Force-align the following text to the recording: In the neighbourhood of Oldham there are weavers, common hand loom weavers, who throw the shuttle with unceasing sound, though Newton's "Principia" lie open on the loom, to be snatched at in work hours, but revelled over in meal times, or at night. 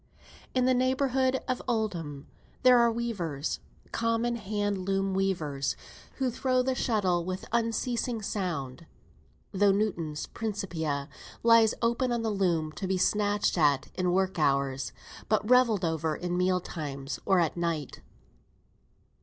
In 0.55 0.65
the 0.65 0.73
neighbourhood 0.73 1.41
of 1.47 1.61
Oldham 1.67 2.25
there 2.63 2.79
are 2.79 2.91
weavers, 2.91 3.59
common 3.91 4.35
hand 4.35 4.79
loom 4.79 5.13
weavers, 5.13 5.75
who 6.15 6.31
throw 6.31 6.63
the 6.63 6.73
shuttle 6.73 7.23
with 7.23 7.45
unceasing 7.51 8.19
sound, 8.23 8.87
though 9.51 9.71
Newton's 9.71 10.25
"Principia" 10.25 11.07
lie 11.43 11.67
open 11.83 12.11
on 12.11 12.23
the 12.23 12.31
loom, 12.31 12.71
to 12.71 12.87
be 12.87 12.97
snatched 12.97 13.59
at 13.59 13.89
in 13.93 14.11
work 14.11 14.39
hours, 14.39 14.91
but 15.29 15.47
revelled 15.47 15.85
over 15.85 16.15
in 16.15 16.35
meal 16.35 16.59
times, 16.61 17.19
or 17.23 17.39
at 17.39 17.55
night. 17.55 18.01